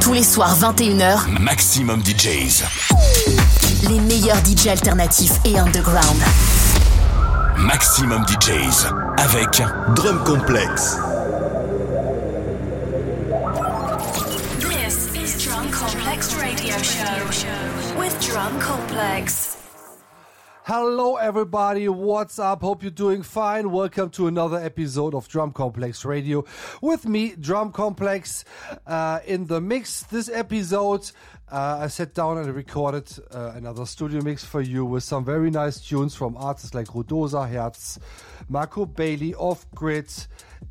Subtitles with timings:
[0.00, 2.64] Tous les soirs 21h, Maximum DJs.
[3.88, 6.20] les meilleurs DJ alternatifs et underground.
[7.56, 8.86] Maximum DJs.
[9.18, 9.62] Avec
[9.96, 10.96] Drum Complex.
[14.60, 19.47] This is Drum Complex Radio Show with Drum Complex.
[20.70, 21.88] Hello, everybody.
[21.88, 22.60] What's up?
[22.60, 23.70] Hope you're doing fine.
[23.70, 26.44] Welcome to another episode of Drum Complex Radio
[26.82, 28.44] with me, Drum Complex,
[28.86, 30.02] uh, in the mix.
[30.02, 31.10] This episode,
[31.50, 35.50] uh, I sat down and recorded uh, another studio mix for you with some very
[35.50, 37.98] nice tunes from artists like Rudosa Herz,
[38.50, 40.12] Marco Bailey, Off Grid,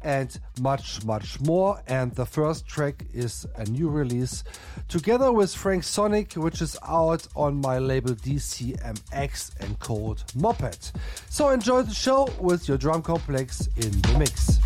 [0.02, 1.82] and much, much more.
[1.88, 4.44] And the first track is a new release
[4.88, 10.91] together with Frank Sonic, which is out on my label DCMX and called Moped.
[11.30, 14.60] So enjoy the show with your drum complex in the mix.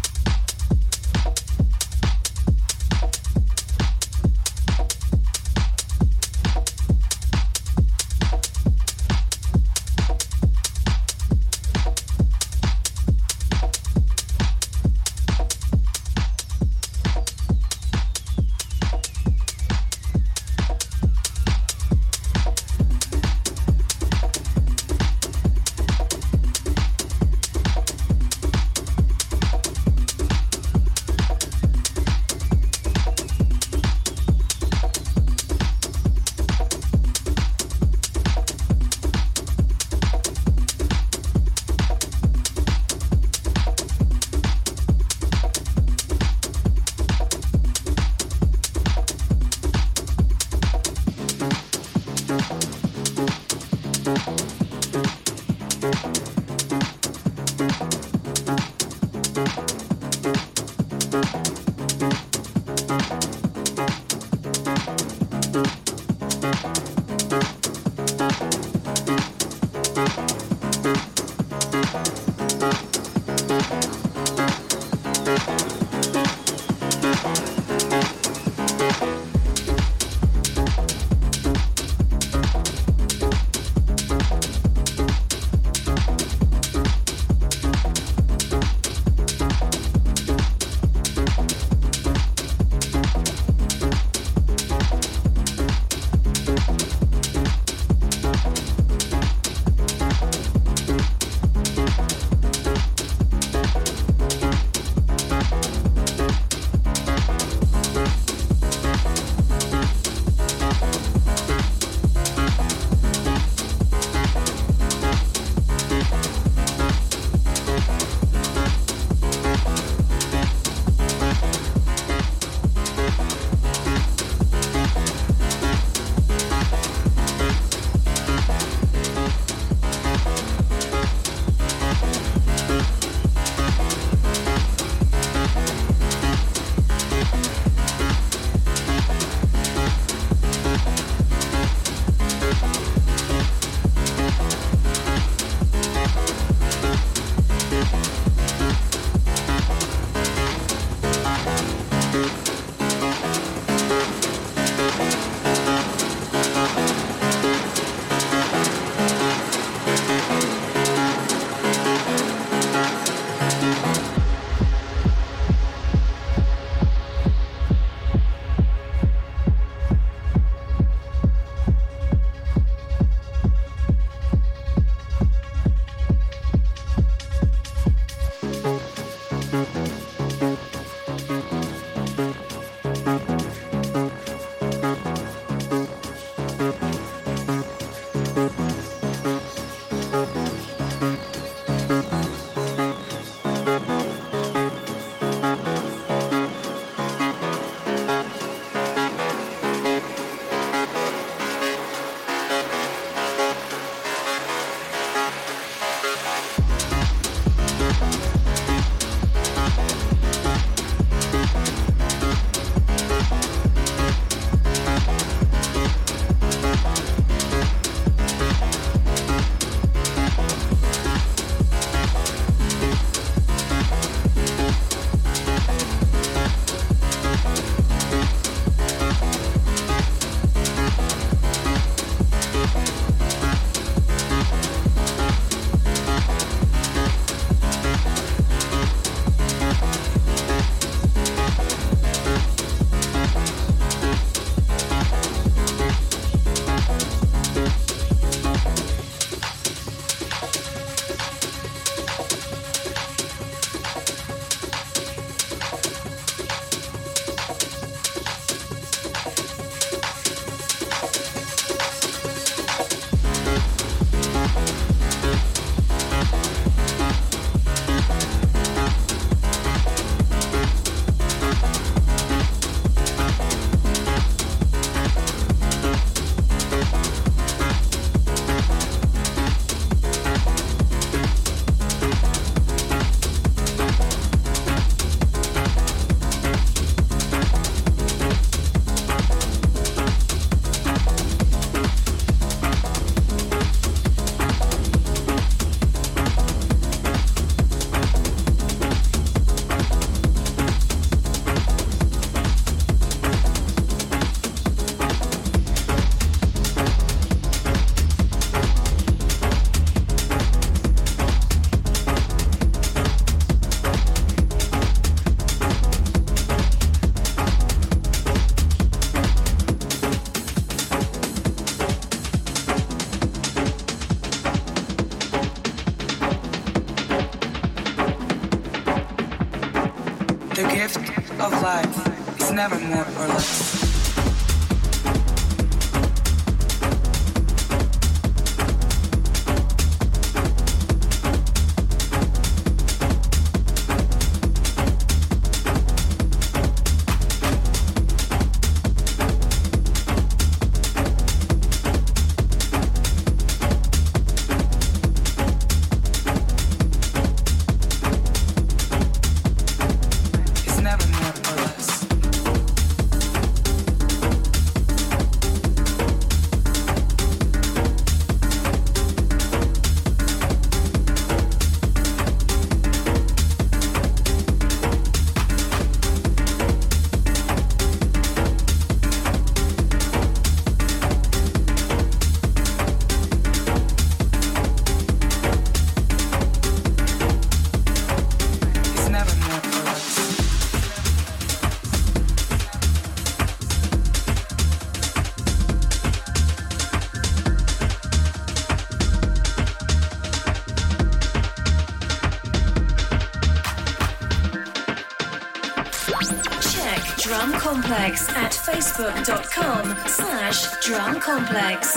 [408.52, 411.94] facebook.com slash Drum Complex.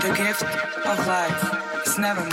[0.00, 0.42] The gift
[0.86, 2.24] of life is never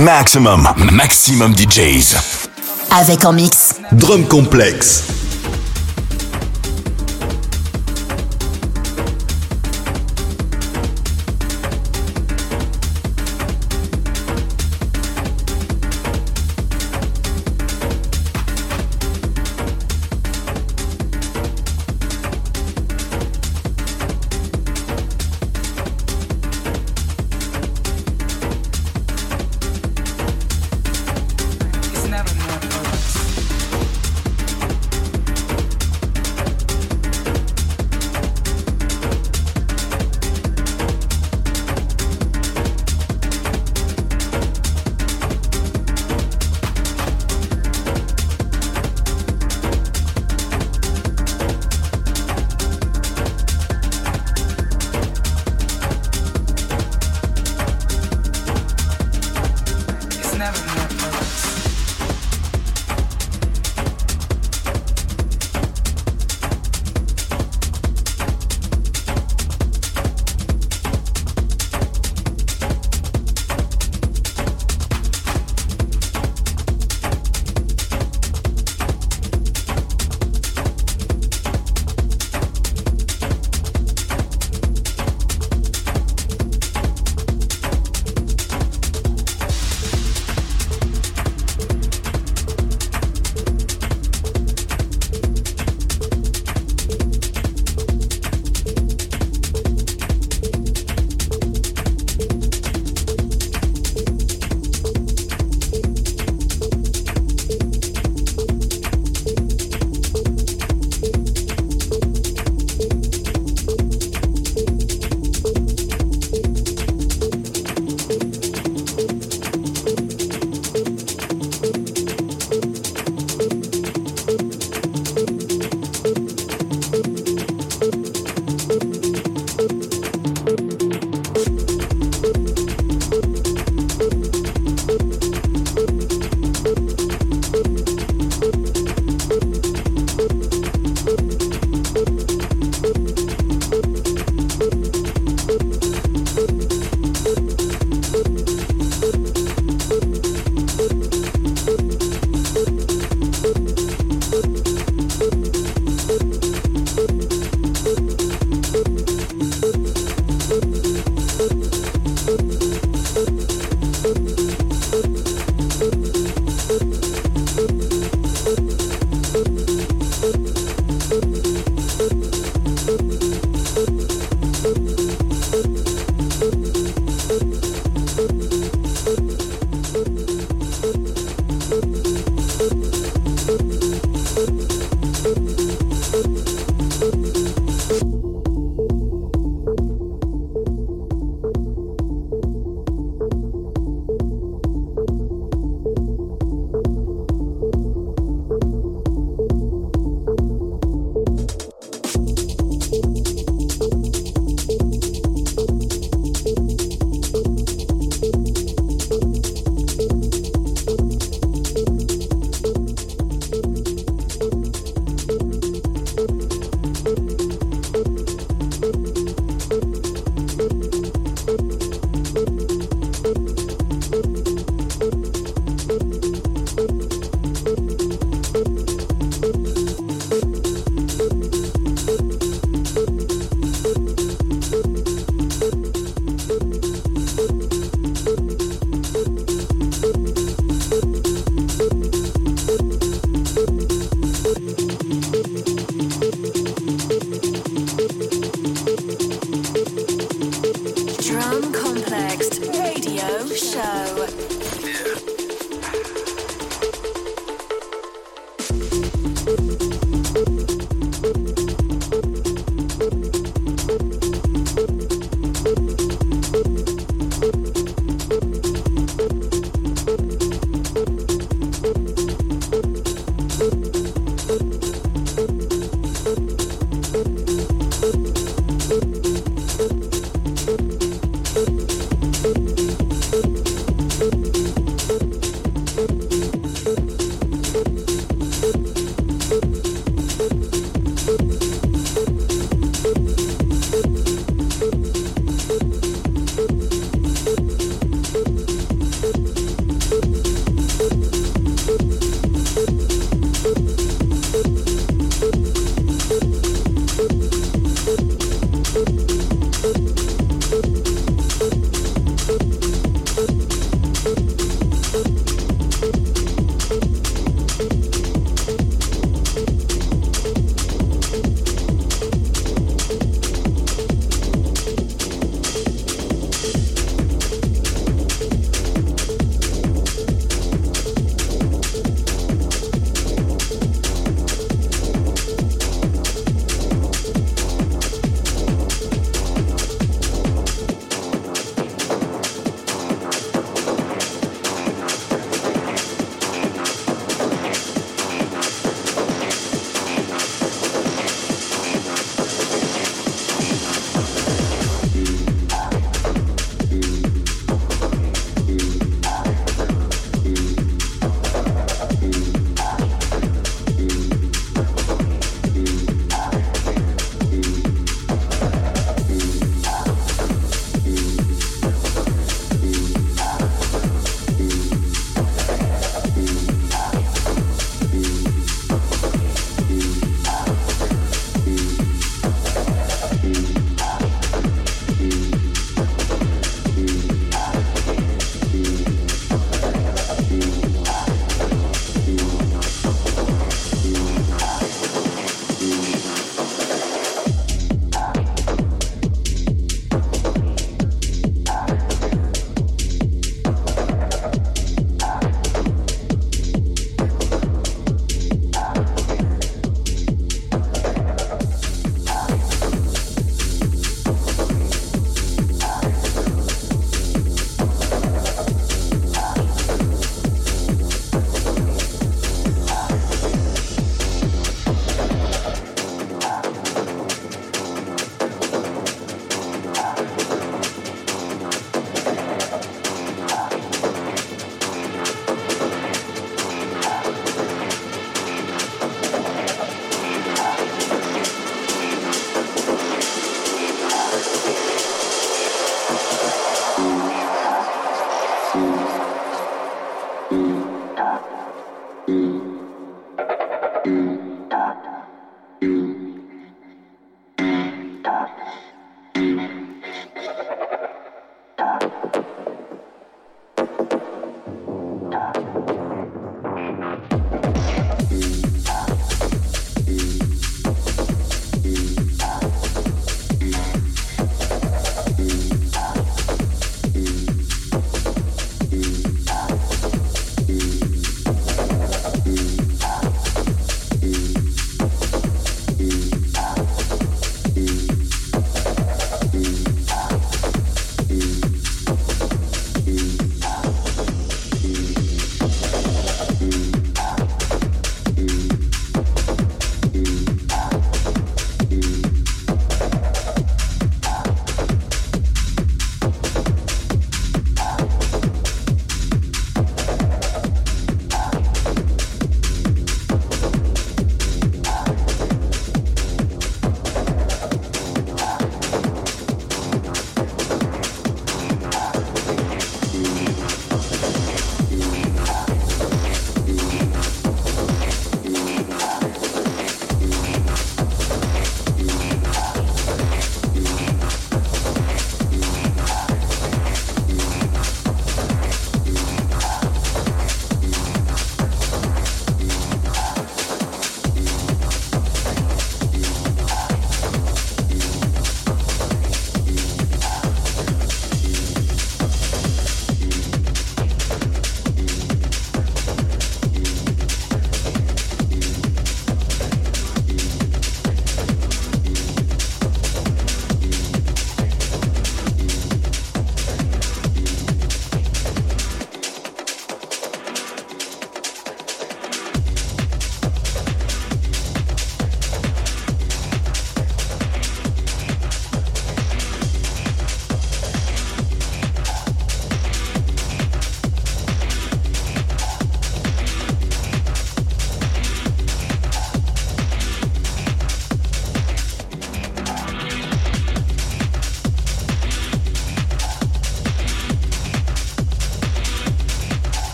[0.00, 2.16] Maximum, maximum DJs.
[2.90, 3.74] Avec en mix.
[3.92, 5.19] Drum Complex.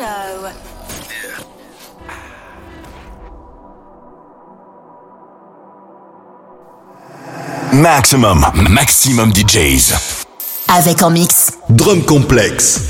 [0.00, 0.48] Show.
[7.72, 9.92] Maximum, maximum DJs.
[10.68, 11.52] Avec en mix.
[11.68, 12.89] Drum Complex.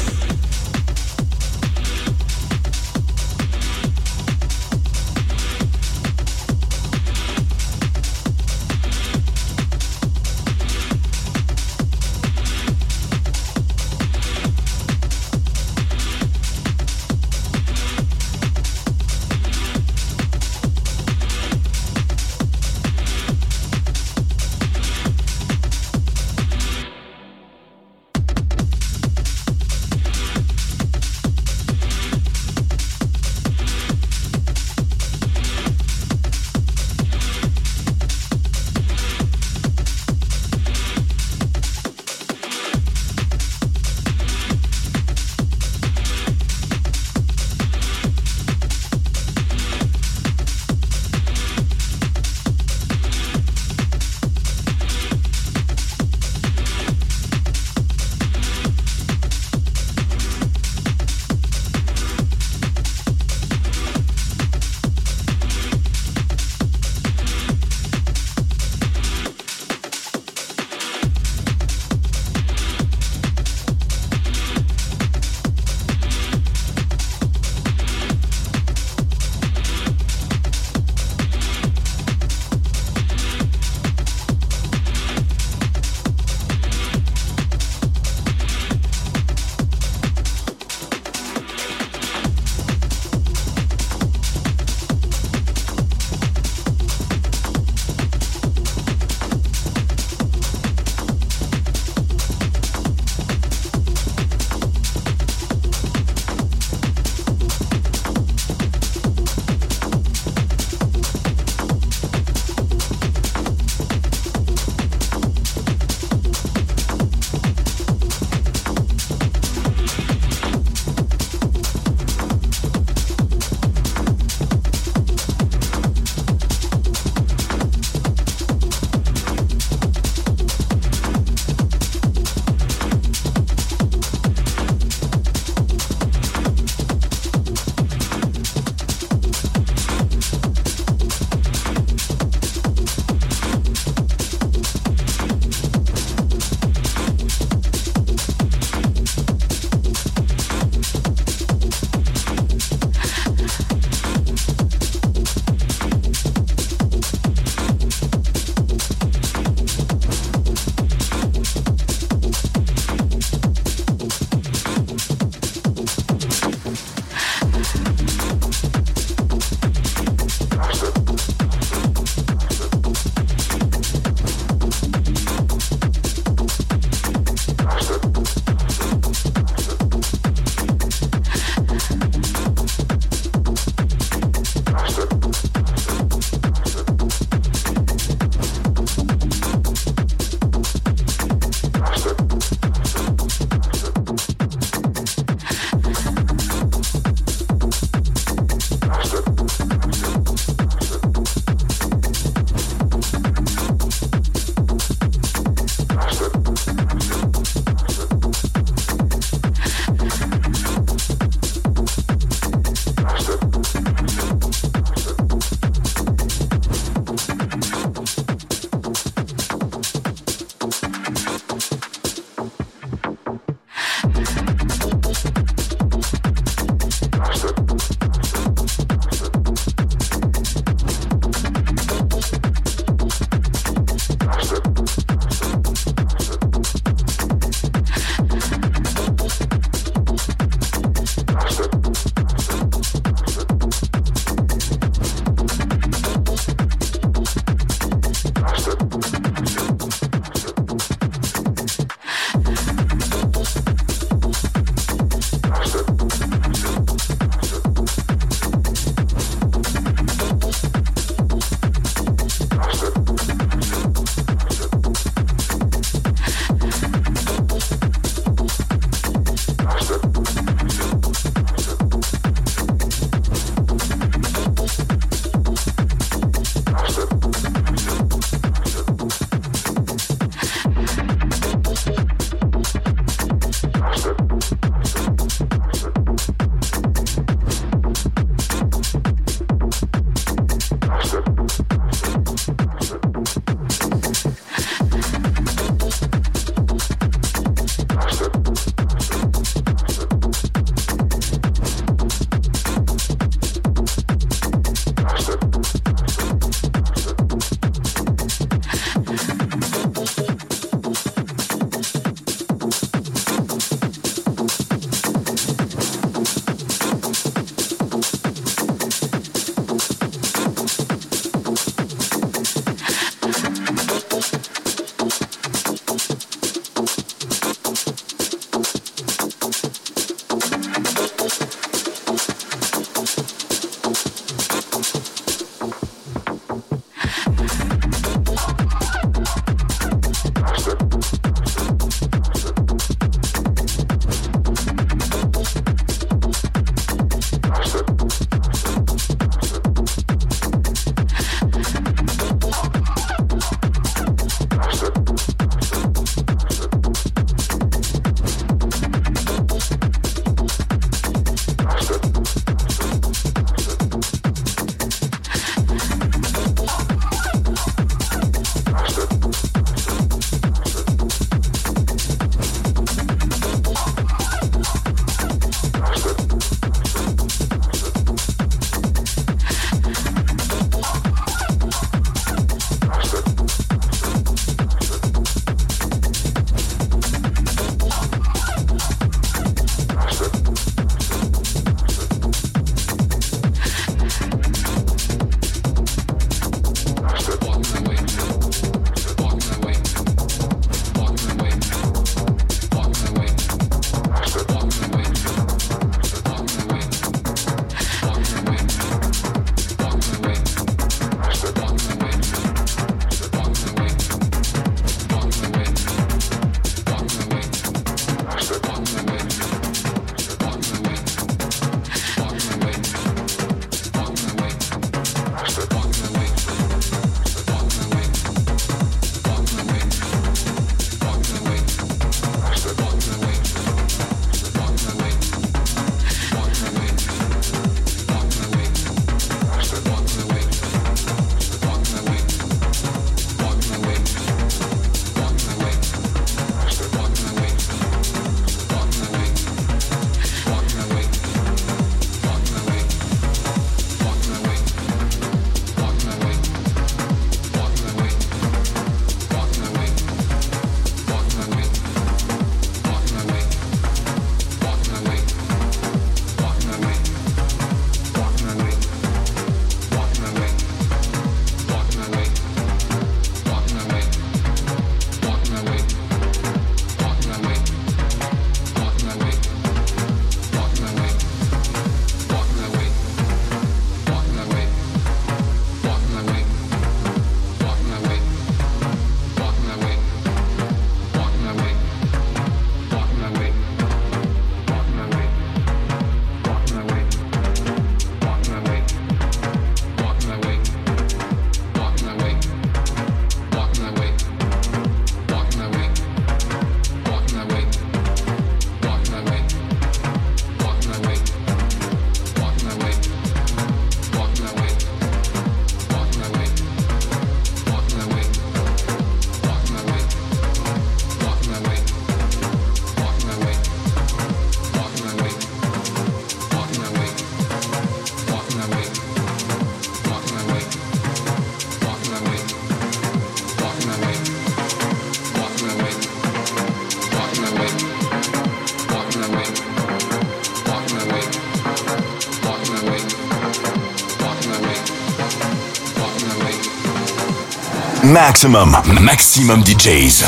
[548.20, 550.24] Maximum, maximum DJs.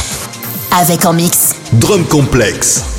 [0.80, 1.54] Avec en mix.
[1.74, 2.91] Drum Complex.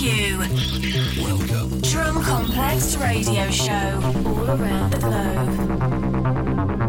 [0.00, 1.82] Welcome.
[1.82, 6.79] Drum Complex Radio Show, all around the globe.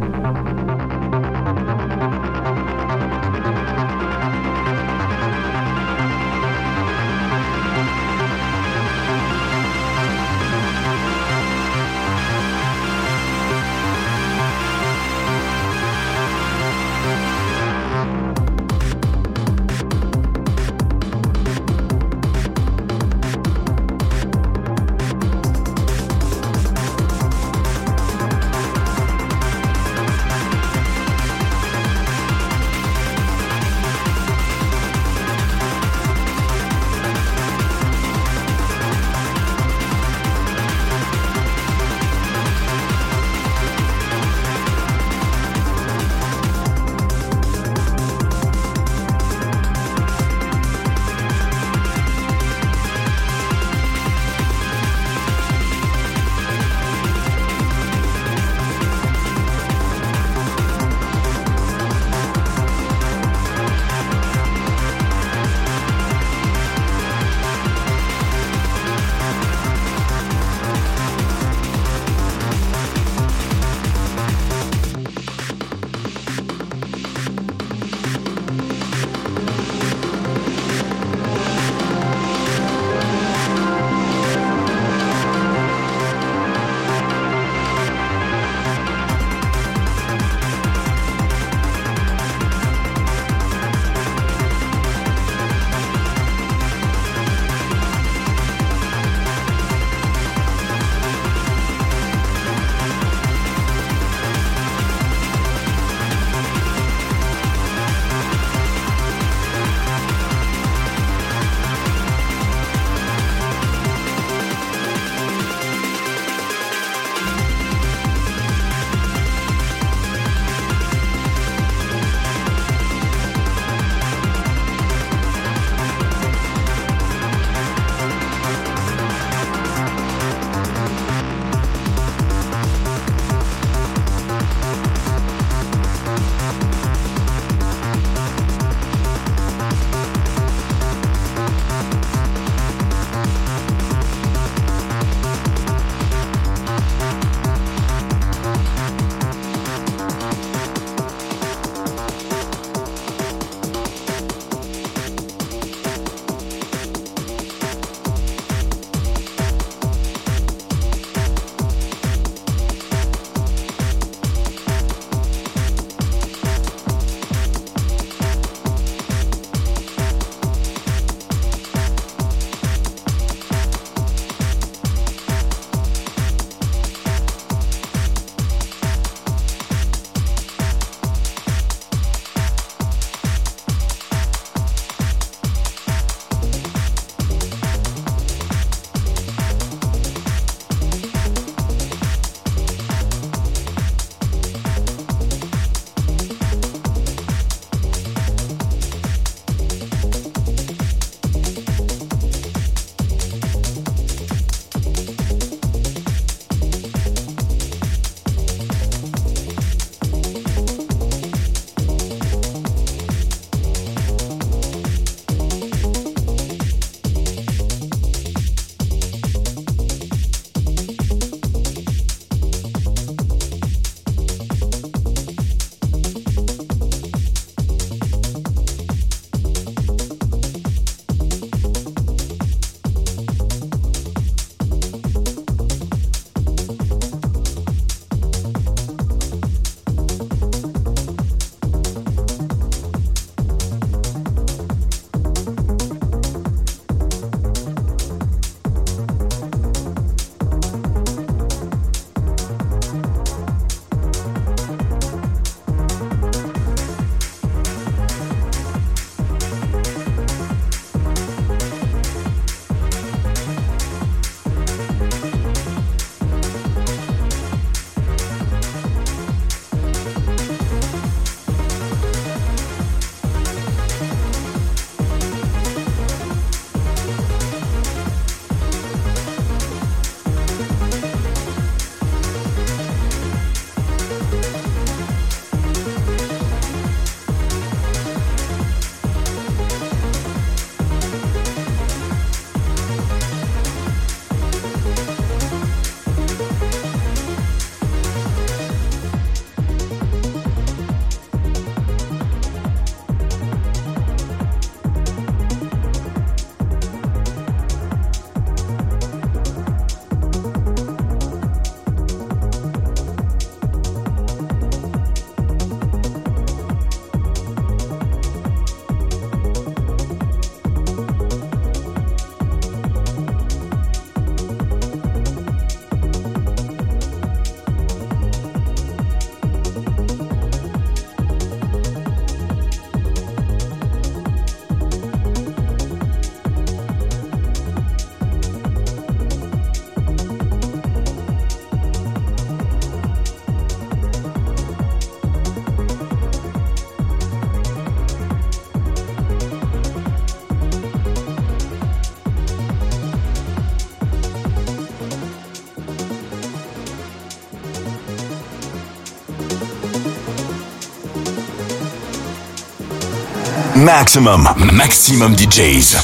[363.91, 365.97] Maximum, maximum DJs.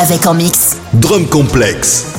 [0.00, 0.78] Avec en mix.
[0.94, 2.11] Drum Complex.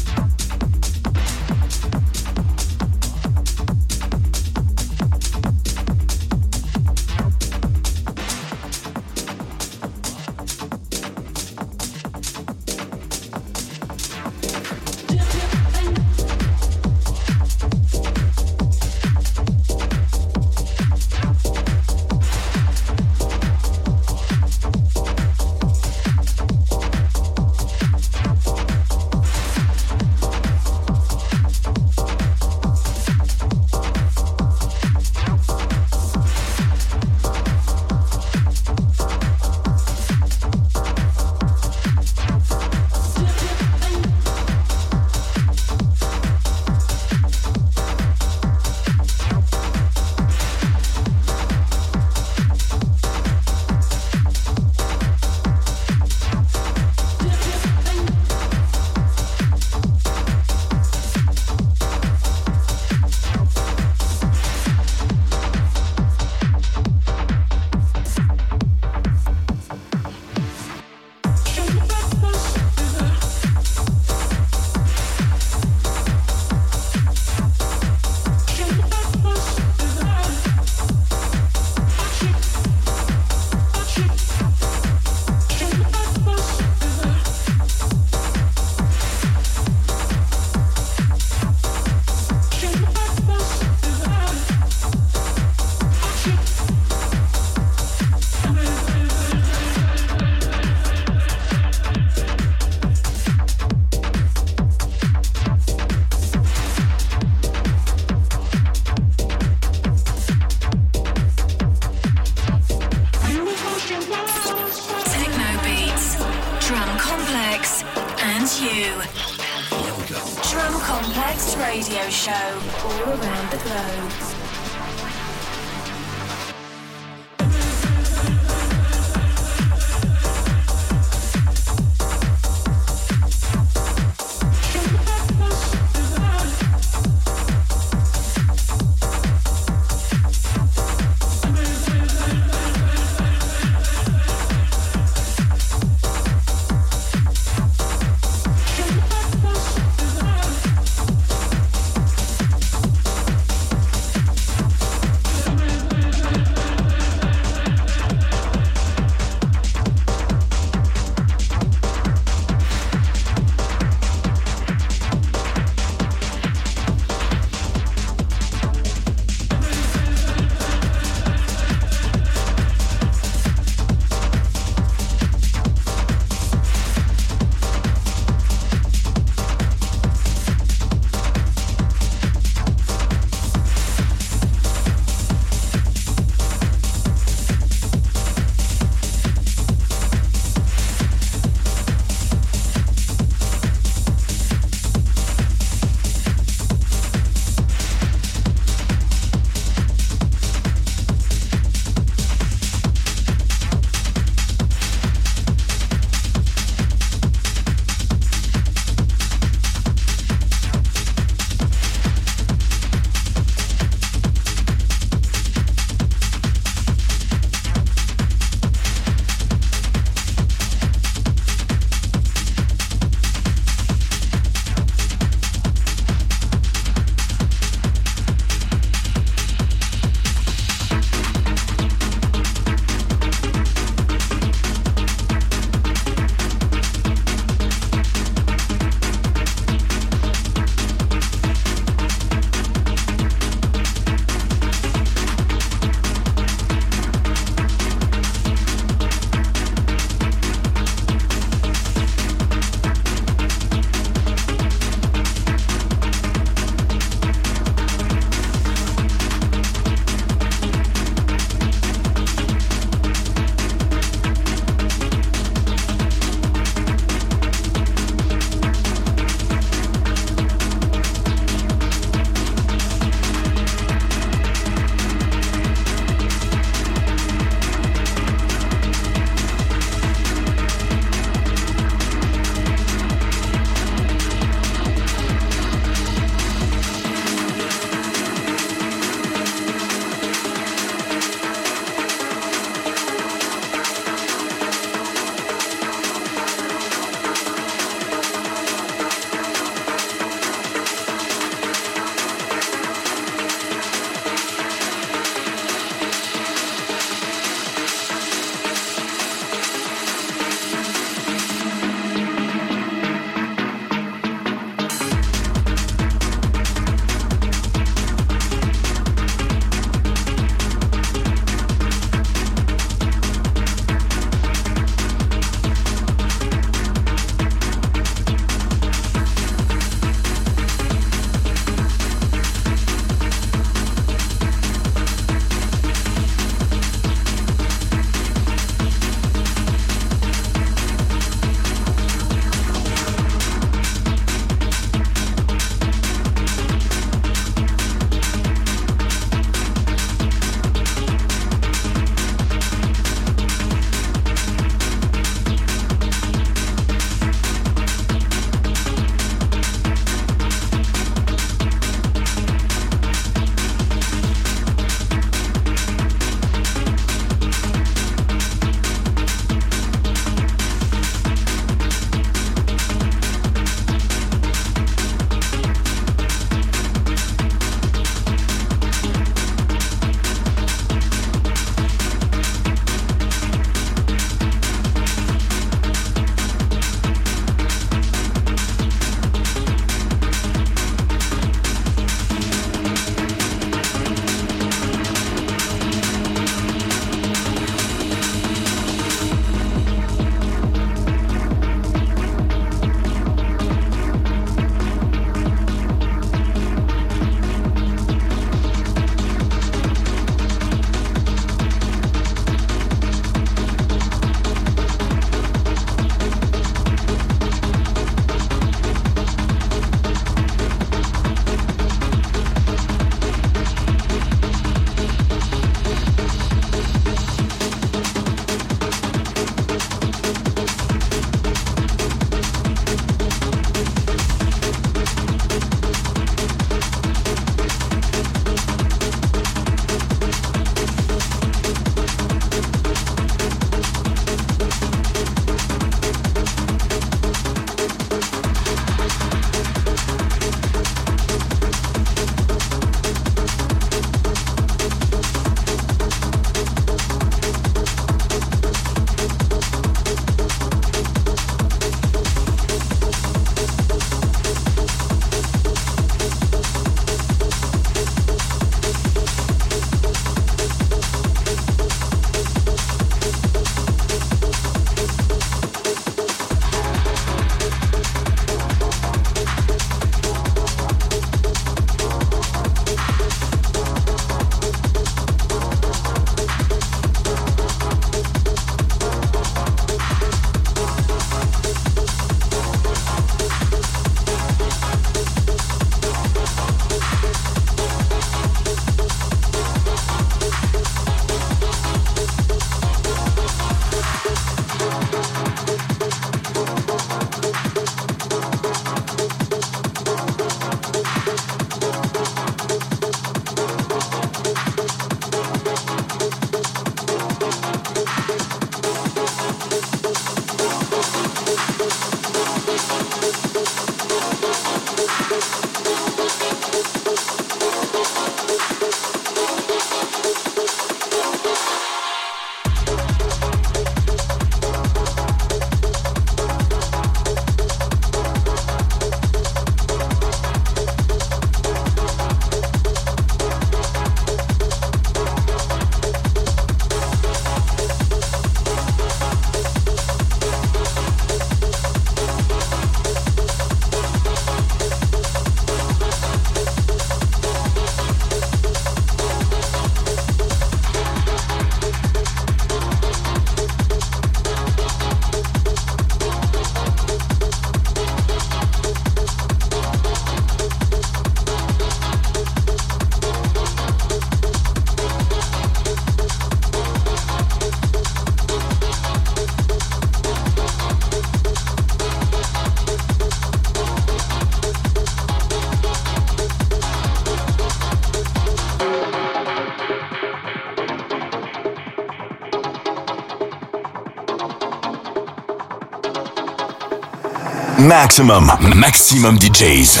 [597.84, 600.00] Maximum, maximum DJs.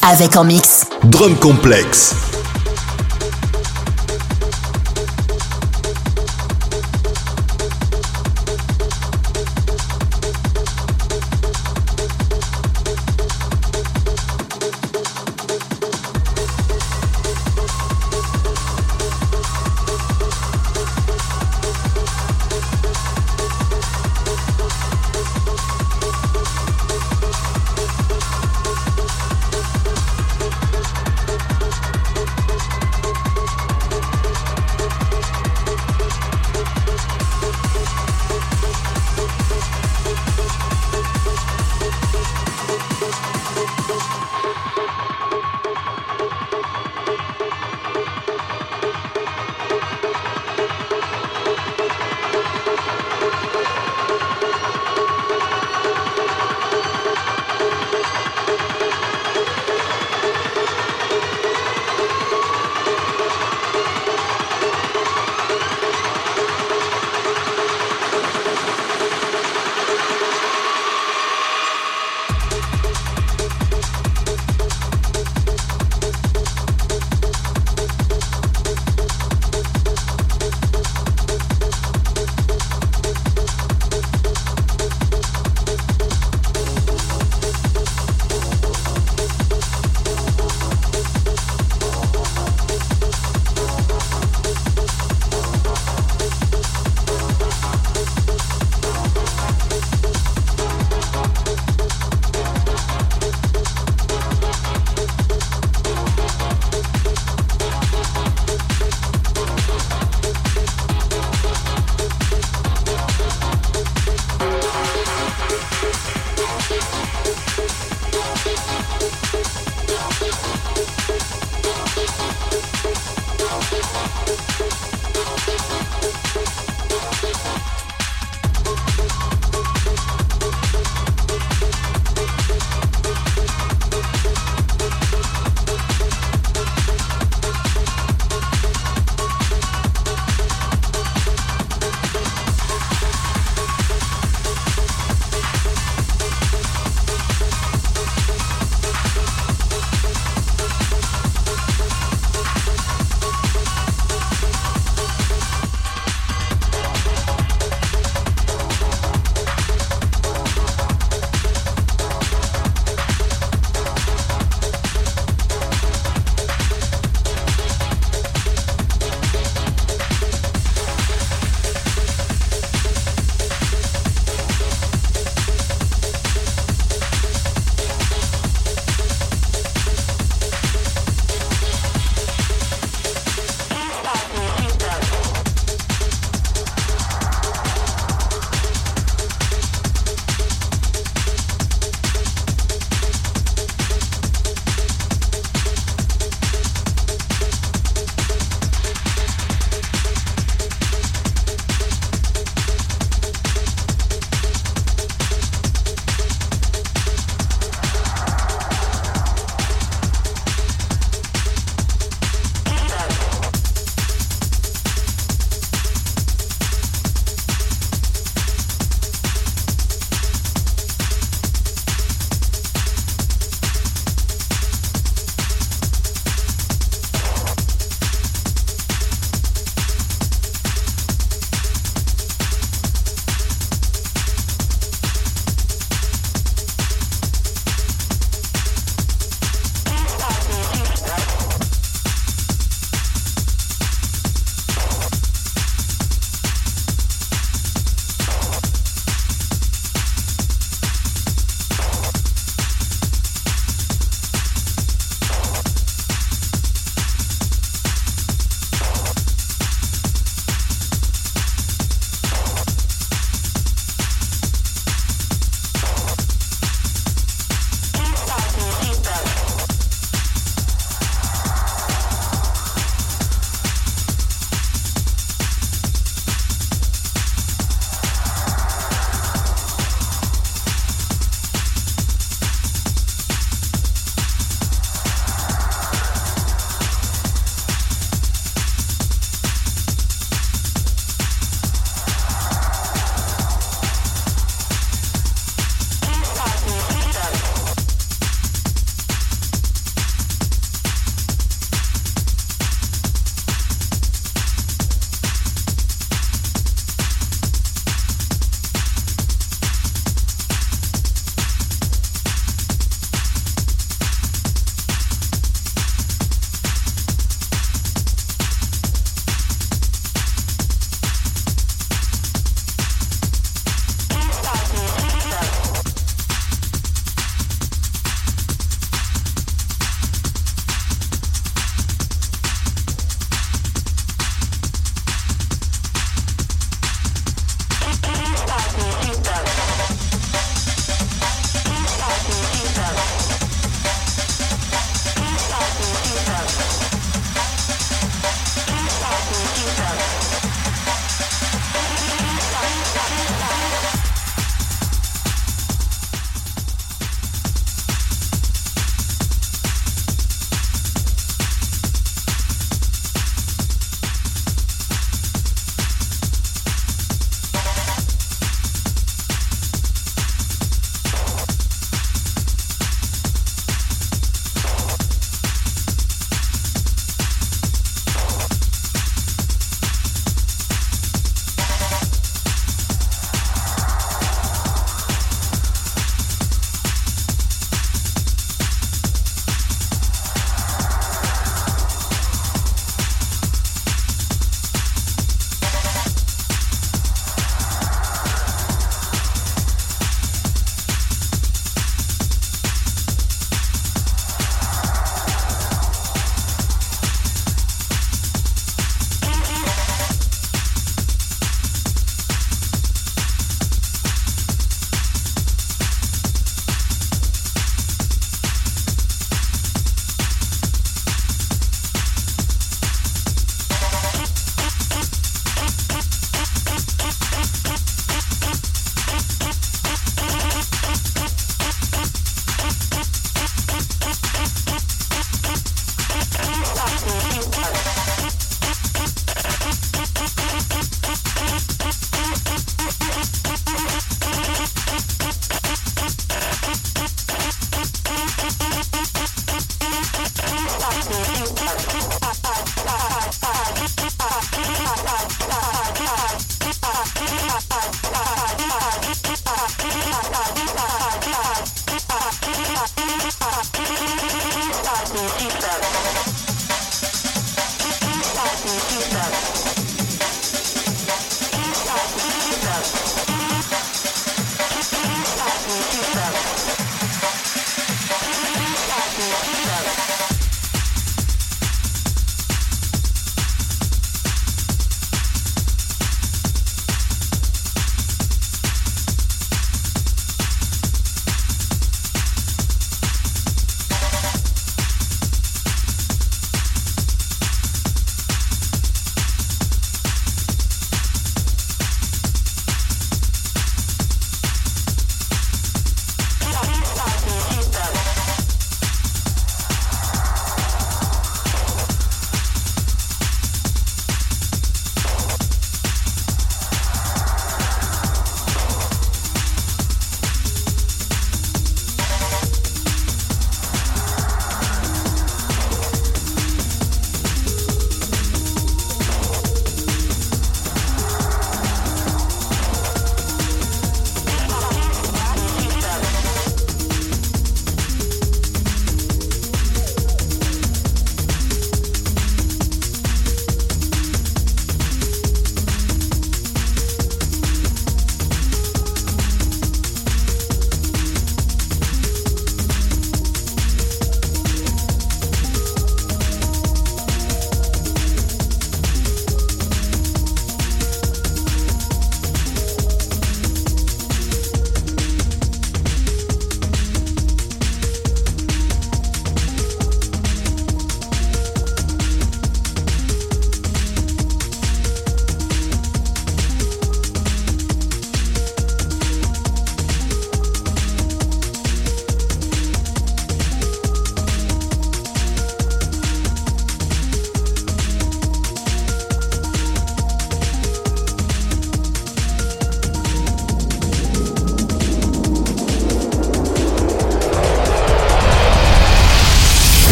[0.00, 0.86] Avec en mix.
[1.04, 2.31] Drum Complex.